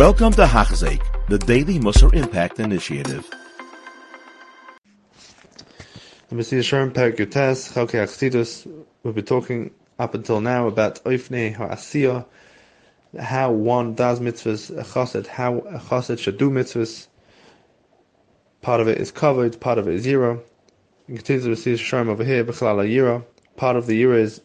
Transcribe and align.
Welcome 0.00 0.32
to 0.32 0.46
Hachzik, 0.46 1.02
the 1.28 1.36
Daily 1.36 1.78
Musar 1.78 2.14
Impact 2.14 2.58
Initiative. 2.58 3.28
The 6.30 6.36
Mesilas 6.36 6.60
Yesharim 6.60 6.92
Perik 6.94 7.18
Yutes, 7.18 7.70
Chalke 7.74 8.02
Achsidus, 8.02 8.66
we'll 9.02 9.12
be 9.12 9.20
talking 9.20 9.72
up 9.98 10.14
until 10.14 10.40
now 10.40 10.68
about 10.68 11.04
Oifne 11.04 11.54
Ha'asiyah, 11.54 12.24
how 13.20 13.52
one 13.52 13.92
does 13.94 14.20
mitzvahs, 14.20 14.70
a 14.70 14.84
chassid, 14.84 15.26
how 15.26 15.58
a 15.58 15.78
chassid 15.78 16.18
should 16.18 16.38
do 16.38 16.48
mitzvahs. 16.48 17.06
Part 18.62 18.80
of 18.80 18.88
it 18.88 18.96
is 18.96 19.10
covered, 19.10 19.60
part 19.60 19.76
of 19.76 19.86
it 19.86 19.96
is 19.96 20.02
zero. 20.02 20.42
And 21.08 21.18
continues 21.18 21.44
to 21.44 21.50
receive 21.50 21.76
Sherm 21.76 22.08
over 22.08 22.24
here, 22.24 22.42
Bechlala 22.42 22.88
Yira. 22.88 23.22
Part 23.56 23.76
of 23.76 23.86
the 23.86 24.02
Yira 24.02 24.18
is 24.18 24.40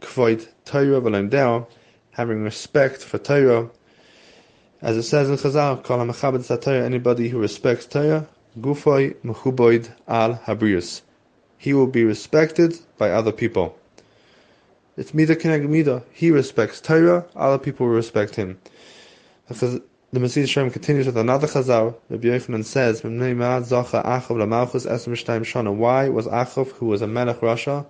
Kvoid 0.00 0.48
Torah 0.64 1.28
Deo, 1.28 1.68
having 2.12 2.42
respect 2.42 3.04
for 3.04 3.18
Torah. 3.18 3.68
As 4.84 4.98
it 4.98 5.04
says 5.04 5.30
in 5.30 5.36
Chazal, 5.36 5.82
Kol 5.82 6.00
HaMechabed 6.00 6.60
Torah, 6.60 6.84
anybody 6.84 7.30
who 7.30 7.38
respects 7.38 7.86
Torah, 7.86 8.28
Gufoi 8.60 9.14
Mechuboid 9.24 9.88
Al 10.06 10.34
Habrius. 10.34 11.00
He 11.56 11.72
will 11.72 11.86
be 11.86 12.04
respected 12.04 12.78
by 12.98 13.10
other 13.10 13.32
people. 13.32 13.78
It's 14.98 15.14
Mida 15.14 15.36
Kineg 15.36 15.66
Mida. 15.66 16.02
He 16.12 16.30
respects 16.30 16.82
Torah, 16.82 17.24
other 17.34 17.56
people 17.56 17.86
will 17.86 17.94
respect 17.94 18.34
him. 18.34 18.58
The 19.48 19.80
Mesilas 20.12 20.44
Yesharim 20.44 20.70
continues 20.70 21.06
with 21.06 21.16
another 21.16 21.46
Chazal. 21.46 21.94
Rabbi 22.10 22.28
Yochanan 22.28 22.62
says, 22.62 23.02
Why 23.02 23.10
was 26.10 26.26
Achav, 26.26 26.72
who 26.72 26.84
was 26.84 27.00
a 27.00 27.06
Melech 27.06 27.40
Rasha, 27.40 27.86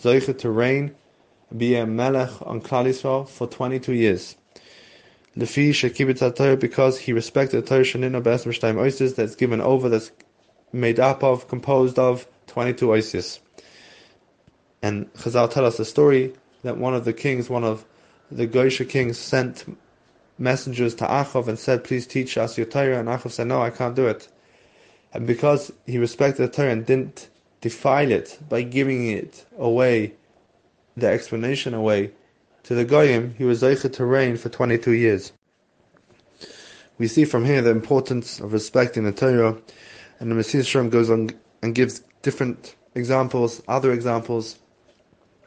Zoicha 0.00 0.38
to 0.38 0.50
reign, 0.50 0.94
be 1.56 1.74
a 1.74 1.84
Melech 1.84 2.30
on 2.42 2.60
Klal 2.60 2.86
Yisrael 2.86 3.28
for 3.28 3.48
22 3.48 3.94
years? 3.94 4.36
Lefi 5.36 5.70
Shekibit 5.70 6.34
Torah, 6.34 6.56
because 6.56 6.98
he 6.98 7.12
respected 7.12 7.62
the 7.62 7.68
Torah 7.68 7.82
Be'esem 7.82 8.52
Shtayim 8.52 8.76
Oisis 8.76 9.16
that's 9.16 9.34
given 9.34 9.60
over, 9.60 9.88
that's 9.90 10.10
made 10.72 10.98
up 10.98 11.22
of, 11.22 11.46
composed 11.48 11.98
of 11.98 12.26
22 12.46 12.86
Oisis. 12.86 13.38
And 14.82 15.12
Chazal 15.14 15.50
tell 15.50 15.66
us 15.66 15.78
a 15.78 15.84
story 15.84 16.32
that 16.62 16.78
one 16.78 16.94
of 16.94 17.04
the 17.04 17.12
kings, 17.12 17.50
one 17.50 17.64
of 17.64 17.84
the 18.30 18.46
Goisha 18.46 18.88
kings, 18.88 19.18
sent 19.18 19.64
messengers 20.38 20.94
to 20.96 21.04
Achav 21.04 21.48
and 21.48 21.58
said, 21.58 21.84
Please 21.84 22.06
teach 22.06 22.38
us 22.38 22.56
your 22.56 22.66
Torah. 22.66 22.98
And 22.98 23.08
Achav 23.08 23.30
said, 23.30 23.46
No, 23.46 23.60
I 23.60 23.70
can't 23.70 23.94
do 23.94 24.06
it. 24.06 24.28
And 25.12 25.26
because 25.26 25.70
he 25.86 25.98
respected 25.98 26.42
the 26.42 26.48
Torah 26.48 26.72
and 26.72 26.86
didn't 26.86 27.28
defile 27.60 28.10
it 28.10 28.38
by 28.48 28.62
giving 28.62 29.10
it 29.10 29.44
away, 29.58 30.14
the 30.96 31.08
explanation 31.08 31.74
away 31.74 32.12
to 32.66 32.74
the 32.74 32.84
Goyim, 32.84 33.32
he 33.38 33.44
was 33.44 33.62
Zeicha 33.62 33.92
to 33.92 34.04
reign 34.04 34.36
for 34.36 34.48
22 34.48 34.90
years. 34.90 35.32
We 36.98 37.06
see 37.06 37.24
from 37.24 37.44
here 37.44 37.62
the 37.62 37.70
importance 37.70 38.40
of 38.40 38.52
respecting 38.52 39.04
the 39.04 39.12
Torah, 39.12 39.56
and 40.18 40.30
the 40.30 40.34
Messiah 40.34 40.88
goes 40.88 41.08
on 41.08 41.30
and 41.62 41.76
gives 41.76 42.00
different 42.22 42.74
examples, 42.96 43.62
other 43.68 43.92
examples 43.92 44.58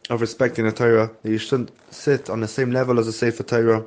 of 0.09 0.21
respecting 0.21 0.63
the 0.63 0.71
Torah, 0.71 1.11
that 1.23 1.29
you 1.29 1.37
shouldn't 1.37 1.71
sit 1.91 2.29
on 2.29 2.39
the 2.39 2.47
same 2.47 2.71
level 2.71 2.99
as 2.99 3.07
a 3.07 3.13
Sefer 3.13 3.43
Torah, 3.43 3.83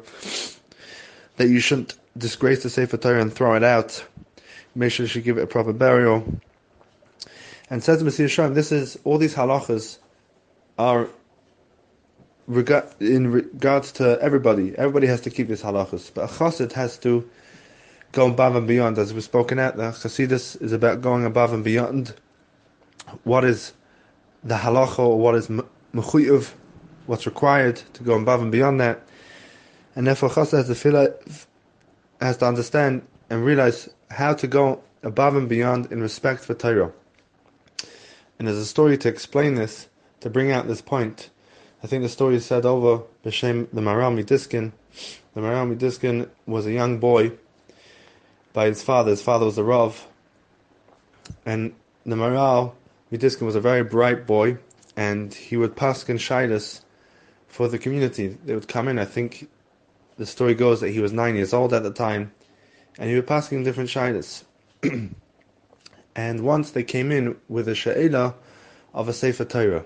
that 1.39 1.49
you 1.49 1.61
shouldn't 1.61 1.95
disgrace 2.19 2.63
the 2.63 2.69
Sefer 2.71 2.99
Torah 2.99 3.23
and 3.23 3.33
throw 3.33 3.55
it 3.55 3.65
out, 3.65 4.05
make 4.75 4.93
sure 4.93 5.05
you 5.05 5.09
should 5.09 5.25
give 5.25 5.39
it 5.39 5.45
a 5.45 5.47
proper 5.47 5.73
burial. 5.73 6.23
And 7.71 7.83
says 7.83 8.05
Messiah 8.05 8.51
this 8.51 8.73
is, 8.73 8.99
all 9.05 9.17
these 9.17 9.35
halachas 9.35 9.97
are 10.79 11.09
in 13.01 13.31
regards 13.31 13.93
to 13.93 14.19
everybody. 14.21 14.77
Everybody 14.77 15.07
has 15.07 15.21
to 15.23 15.31
keep 15.31 15.49
these 15.49 15.63
halachas, 15.63 16.13
but 16.13 16.25
a 16.25 16.33
chassid 16.33 16.73
has 16.73 16.99
to 16.99 17.29
go 18.13 18.29
above 18.29 18.57
and 18.57 18.69
beyond, 18.69 18.99
as 18.99 19.13
we've 19.13 19.25
spoken 19.25 19.59
at. 19.59 19.77
The 19.77 19.85
Chassidus 19.91 20.61
is 20.61 20.73
about 20.73 21.01
going 21.01 21.25
above 21.25 21.53
and 21.53 21.65
beyond 21.65 22.15
what 23.25 23.45
is 23.45 23.73
the 24.45 24.57
halacha 24.57 24.99
or 24.99 25.19
what 25.19 25.35
is 25.35 25.49
mechuyev, 25.49 26.53
what's 27.07 27.27
required 27.27 27.77
to 27.95 28.03
go 28.03 28.15
above 28.15 28.43
and 28.43 28.53
beyond 28.53 28.81
that. 28.81 29.03
And 29.97 30.07
therefore, 30.07 30.29
Chassid 30.29 30.59
has 30.59 30.67
to 30.69 30.75
feel 30.75 31.15
has 32.21 32.37
to 32.37 32.47
understand 32.47 33.03
and 33.31 33.45
realize 33.45 33.89
how 34.11 34.35
to 34.35 34.47
go 34.47 34.83
above 35.03 35.35
and 35.35 35.49
beyond 35.49 35.91
in 35.91 36.01
respect 36.01 36.45
for 36.45 36.55
Torah. 36.55 36.93
And 38.39 38.47
there's 38.47 38.59
a 38.59 38.67
story 38.67 38.99
to 38.99 39.09
explain 39.09 39.55
this, 39.55 39.89
to 40.21 40.31
bring 40.31 40.53
out 40.53 40.69
this 40.69 40.83
point. 40.83 41.31
I 41.83 41.89
think 41.89 42.05
the 42.05 42.09
story 42.09 42.37
is 42.37 42.47
said 42.47 42.65
over 42.65 43.03
B'Shem 43.25 43.67
the 43.73 43.81
Maharal 43.81 44.15
Midiskin. 44.17 44.71
The 45.35 45.41
Maharal 45.41 45.77
Midiskin 45.77 46.29
was 46.47 46.65
a 46.65 46.73
young 46.73 46.99
boy 46.99 47.33
by 48.53 48.67
his 48.67 48.85
father. 48.85 49.11
His 49.11 49.21
father 49.21 49.47
was 49.47 49.59
a 49.59 49.65
Rav. 49.65 50.07
And 51.45 51.75
the 52.07 52.15
Maharal 52.15 52.75
Midiskin 53.11 53.47
was 53.47 53.57
a 53.57 53.61
very 53.61 53.83
bright 53.83 54.29
boy, 54.29 54.59
and 54.97 55.35
he 55.35 55.57
would 55.57 55.75
paskin 55.75 56.19
shaidas 56.19 56.83
for 57.49 57.67
the 57.67 57.81
community. 57.81 58.29
They 58.29 58.55
would 58.55 58.69
come 58.69 58.87
in. 58.87 59.01
I 59.01 59.05
think 59.05 59.49
the 60.19 60.27
story 60.27 60.55
goes 60.55 60.81
that 60.83 60.91
he 60.91 61.01
was 61.01 61.13
nine 61.13 61.35
years 61.35 61.53
old 61.53 61.75
at 61.75 61.83
the 61.83 61.91
time, 61.91 62.31
and 62.97 63.11
he 63.11 63.17
would 63.17 63.27
paskin 63.27 63.65
different 63.65 63.91
shaidas. 63.91 64.45
and 66.15 66.41
once 66.45 66.71
they 66.71 66.85
came 66.85 67.11
in 67.11 67.37
with 67.49 67.67
a 67.67 67.75
she'ela 67.75 68.37
of 68.95 69.09
a 69.09 69.13
Sefer 69.13 69.45
Torah, 69.45 69.85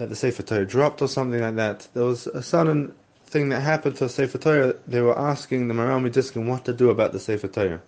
that 0.00 0.08
the 0.08 0.16
Sefer 0.16 0.42
Torah 0.42 0.64
dropped 0.64 1.02
or 1.02 1.08
something 1.08 1.42
like 1.42 1.56
that. 1.56 1.86
There 1.92 2.04
was 2.04 2.26
a 2.26 2.42
sudden 2.42 2.94
thing 3.26 3.50
that 3.50 3.60
happened 3.60 3.96
to 3.96 4.04
the 4.04 4.08
Sefer 4.08 4.38
Torah. 4.38 4.74
They 4.88 5.02
were 5.02 5.16
asking 5.16 5.68
the 5.68 5.74
Maharal 5.74 6.00
Midiskin 6.00 6.46
what 6.46 6.64
to 6.64 6.72
do 6.72 6.88
about 6.88 7.12
the 7.12 7.20
Sefer 7.20 7.48
Torah. 7.48 7.82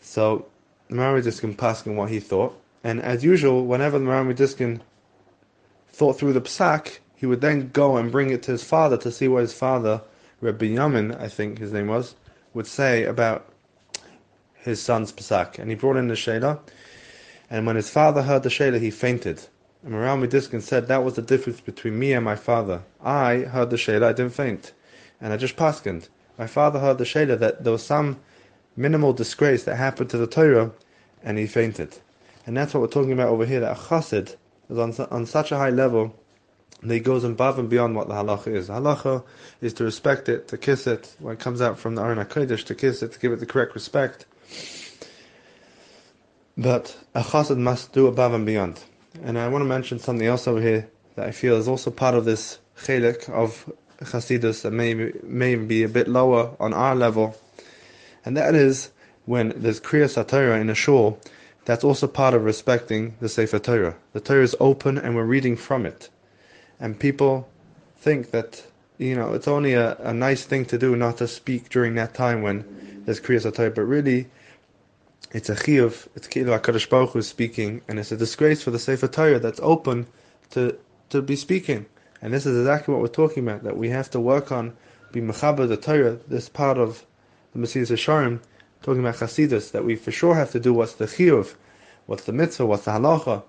So 0.00 0.46
the 0.88 0.96
Maharal 0.96 1.22
Midiskin 1.22 1.62
asking 1.62 1.94
what 1.94 2.10
he 2.10 2.18
thought, 2.18 2.60
and 2.82 3.00
as 3.00 3.22
usual, 3.22 3.64
whenever 3.64 4.00
the 4.00 4.06
Maharal 4.06 4.34
Midiskin 4.34 4.80
thought 5.92 6.18
through 6.18 6.32
the 6.32 6.40
psak, 6.40 6.98
he 7.14 7.26
would 7.26 7.42
then 7.42 7.68
go 7.68 7.96
and 7.96 8.10
bring 8.10 8.30
it 8.30 8.42
to 8.42 8.50
his 8.50 8.64
father 8.64 8.96
to 8.96 9.12
see 9.12 9.28
what 9.28 9.42
his 9.42 9.54
father, 9.54 10.02
Rabbi 10.40 10.66
Yamin, 10.66 11.16
I 11.20 11.28
think 11.28 11.58
his 11.58 11.72
name 11.72 11.86
was, 11.86 12.16
would 12.54 12.66
say 12.66 13.04
about 13.04 13.46
his 14.56 14.82
son's 14.82 15.12
psak. 15.12 15.60
And 15.60 15.70
he 15.70 15.76
brought 15.76 15.96
in 15.96 16.08
the 16.08 16.14
Shela, 16.14 16.58
and 17.48 17.66
when 17.68 17.76
his 17.76 17.88
father 17.88 18.22
heard 18.22 18.42
the 18.42 18.48
Shela, 18.48 18.80
he 18.80 18.90
fainted. 18.90 19.46
And 19.84 19.94
Maharal 19.94 20.26
Midiskin 20.26 20.60
said 20.60 20.88
that 20.88 21.04
was 21.04 21.14
the 21.14 21.22
difference 21.22 21.60
between 21.60 21.98
me 21.98 22.12
and 22.12 22.24
my 22.24 22.36
father. 22.36 22.82
I 23.00 23.38
heard 23.40 23.70
the 23.70 23.76
Shela, 23.76 24.04
I 24.04 24.12
didn't 24.12 24.34
faint. 24.34 24.72
And 25.20 25.32
I 25.32 25.36
just 25.36 25.56
paskened. 25.56 26.08
My 26.36 26.46
father 26.46 26.78
heard 26.78 26.98
the 26.98 27.04
Shela 27.04 27.38
that 27.38 27.64
there 27.64 27.72
was 27.72 27.84
some 27.84 28.18
minimal 28.76 29.12
disgrace 29.12 29.64
that 29.64 29.76
happened 29.76 30.10
to 30.10 30.18
the 30.18 30.26
Torah, 30.26 30.72
and 31.22 31.38
he 31.38 31.46
fainted. 31.46 31.98
And 32.46 32.56
that's 32.56 32.74
what 32.74 32.80
we're 32.80 32.88
talking 32.88 33.12
about 33.12 33.28
over 33.28 33.44
here, 33.44 33.60
that 33.60 33.76
a 33.76 33.80
chassid 33.80 34.36
is 34.68 34.78
on, 34.78 34.94
on 35.10 35.26
such 35.26 35.52
a 35.52 35.56
high 35.56 35.70
level 35.70 36.14
that 36.82 36.94
he 36.94 37.00
goes 37.00 37.24
above 37.24 37.58
and 37.58 37.68
beyond 37.68 37.96
what 37.96 38.08
the 38.08 38.14
halacha 38.14 38.54
is. 38.54 38.68
The 38.68 38.74
Halacha 38.74 39.24
is 39.60 39.74
to 39.74 39.84
respect 39.84 40.28
it, 40.28 40.48
to 40.48 40.58
kiss 40.58 40.86
it, 40.86 41.14
when 41.18 41.34
it 41.34 41.40
comes 41.40 41.60
out 41.60 41.78
from 41.78 41.94
the 41.94 42.02
Aron 42.02 42.24
HaKodesh, 42.24 42.64
to 42.66 42.74
kiss 42.74 43.02
it, 43.02 43.12
to 43.12 43.18
give 43.18 43.32
it 43.32 43.40
the 43.40 43.46
correct 43.46 43.74
respect. 43.74 44.26
But 46.56 46.96
a 47.14 47.22
chassid 47.22 47.58
must 47.58 47.92
do 47.92 48.06
above 48.06 48.32
and 48.32 48.46
beyond. 48.46 48.80
And 49.22 49.38
I 49.38 49.48
want 49.48 49.62
to 49.62 49.68
mention 49.68 49.98
something 49.98 50.26
else 50.26 50.46
over 50.46 50.60
here 50.60 50.88
that 51.16 51.26
I 51.26 51.32
feel 51.32 51.56
is 51.56 51.68
also 51.68 51.90
part 51.90 52.14
of 52.14 52.24
this 52.24 52.58
chelik 52.76 53.28
of 53.28 53.70
Chasidus 54.00 54.62
that 54.62 54.70
may, 54.70 55.12
may 55.22 55.56
be 55.56 55.82
a 55.82 55.88
bit 55.88 56.08
lower 56.08 56.54
on 56.60 56.72
our 56.72 56.94
level. 56.94 57.36
And 58.24 58.36
that 58.36 58.54
is 58.54 58.90
when 59.24 59.52
there's 59.56 59.80
Kriya 59.80 60.06
Satira 60.06 60.60
in 60.60 60.70
a 60.70 60.74
shul, 60.74 61.18
that's 61.64 61.84
also 61.84 62.06
part 62.06 62.34
of 62.34 62.44
respecting 62.44 63.16
the 63.20 63.28
Sefer 63.28 63.58
Torah. 63.58 63.96
The 64.12 64.20
Torah 64.20 64.42
is 64.42 64.56
open 64.60 64.96
and 64.96 65.14
we're 65.14 65.24
reading 65.24 65.56
from 65.56 65.84
it. 65.84 66.08
And 66.80 66.98
people 66.98 67.48
think 67.98 68.30
that, 68.30 68.64
you 68.98 69.14
know, 69.16 69.34
it's 69.34 69.48
only 69.48 69.74
a, 69.74 69.96
a 69.96 70.14
nice 70.14 70.44
thing 70.44 70.64
to 70.66 70.78
do 70.78 70.96
not 70.96 71.18
to 71.18 71.28
speak 71.28 71.68
during 71.68 71.94
that 71.96 72.14
time 72.14 72.42
when 72.42 73.02
there's 73.04 73.20
Kriya 73.20 73.52
Torah, 73.54 73.70
but 73.70 73.82
really, 73.82 74.28
it's 75.32 75.50
a 75.50 75.54
chiyuv, 75.54 76.08
it's 76.14 76.26
Kilo 76.26 76.58
HaKadosh 76.58 76.88
Baruch 76.88 77.10
Hu 77.10 77.22
speaking, 77.22 77.82
and 77.86 77.98
it's 77.98 78.12
a 78.12 78.16
disgrace 78.16 78.62
for 78.62 78.70
the 78.70 78.78
Sefer 78.78 79.08
Torah 79.08 79.38
that's 79.38 79.60
open 79.62 80.06
to, 80.50 80.78
to 81.10 81.20
be 81.20 81.36
speaking. 81.36 81.84
And 82.22 82.32
this 82.32 82.46
is 82.46 82.58
exactly 82.58 82.94
what 82.94 83.02
we're 83.02 83.08
talking 83.08 83.46
about, 83.46 83.62
that 83.64 83.76
we 83.76 83.90
have 83.90 84.10
to 84.10 84.20
work 84.20 84.50
on, 84.50 84.74
be 85.12 85.20
mechaber 85.20 85.68
the 85.68 85.76
Torah, 85.76 86.18
this 86.28 86.48
part 86.48 86.78
of 86.78 87.04
the 87.52 87.58
Mesilas 87.58 87.90
Yesharim, 87.90 88.40
talking 88.82 89.00
about 89.00 89.16
Chasidus, 89.16 89.72
that 89.72 89.84
we 89.84 89.96
for 89.96 90.10
sure 90.10 90.34
have 90.34 90.50
to 90.52 90.60
do 90.60 90.72
what's 90.72 90.94
the 90.94 91.04
chiyuv, 91.04 91.54
what's 92.06 92.24
the 92.24 92.32
mitzvah, 92.32 92.64
what's 92.64 92.86
the 92.86 92.92
halacha, 92.92 93.42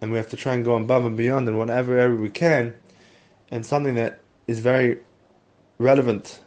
and 0.00 0.10
we 0.10 0.16
have 0.16 0.30
to 0.30 0.36
try 0.36 0.54
and 0.54 0.64
go 0.64 0.76
above 0.76 1.04
and 1.04 1.16
beyond 1.16 1.46
in 1.46 1.58
whatever 1.58 1.98
area 1.98 2.16
we 2.16 2.30
can, 2.30 2.74
and 3.50 3.66
something 3.66 3.94
that 3.96 4.20
is 4.46 4.60
very 4.60 4.98
relevant 5.78 6.40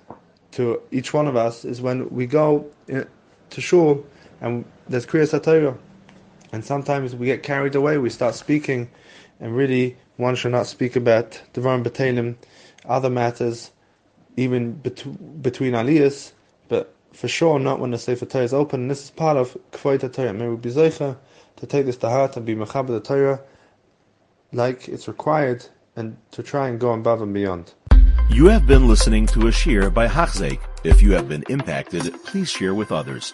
to 0.52 0.81
each 0.92 1.13
one 1.13 1.28
of 1.28 1.36
us 1.36 1.63
is 1.63 1.81
when 1.81 2.10
we 2.10 2.25
go 2.25 2.66
eh, 2.90 3.04
to 3.52 3.62
shul 3.62 4.04
and 4.42 4.66
there's 4.88 5.06
Kriya 5.06 5.40
Satayra, 5.40 5.78
and 6.52 6.64
sometimes 6.64 7.16
we 7.16 7.26
get 7.26 7.44
carried 7.44 7.76
away, 7.76 7.98
we 7.98 8.10
start 8.10 8.36
speaking, 8.36 8.90
and 9.40 9.56
really 9.56 9.98
one 10.18 10.36
should 10.36 10.52
not 10.52 10.68
speak 10.68 10.96
about 10.96 11.42
Devarim 11.54 11.84
Batalim, 11.84 12.36
other 12.86 13.10
matters, 13.10 13.72
even 14.38 14.74
bet- 14.74 15.42
between 15.42 15.74
aliyahs, 15.74 16.32
but 16.68 16.94
for 17.14 17.28
sure 17.28 17.60
not 17.60 17.80
when 17.80 17.92
the 17.92 17.98
Sefer 17.98 18.26
Torah 18.26 18.44
is 18.44 18.54
open. 18.54 18.82
And 18.82 18.92
this 18.92 19.06
is 19.06 19.12
part 19.12 19.38
of 19.38 19.58
Kvoita 19.72 20.12
Torah. 20.12 20.34
May 20.34 20.48
we 20.48 20.56
be 20.56 20.70
zeicha 20.70 21.18
to 21.58 21.68
take 21.68 21.86
this 21.86 21.98
to 21.98 22.10
heart 22.10 22.38
and 22.38 22.46
be 22.46 22.56
mechaber 22.56 22.88
the 22.88 23.00
Torah 23.02 23.42
like 24.52 24.88
it's 24.88 25.08
required 25.08 25.66
and 25.96 26.18
to 26.32 26.44
try 26.44 26.70
and 26.70 26.80
go 26.80 26.92
above 26.94 27.22
and 27.22 27.34
beyond. 27.34 27.74
You 28.30 28.46
have 28.48 28.68
been 28.68 28.88
listening 28.88 29.26
to 29.28 29.48
a 29.48 29.52
shear 29.52 29.90
by 29.90 30.08
Hachzeik. 30.08 30.60
If 30.84 31.02
you 31.02 31.14
have 31.14 31.28
been 31.28 31.44
impacted, 31.50 32.14
please 32.24 32.50
share 32.50 32.74
with 32.74 32.92
others. 32.92 33.34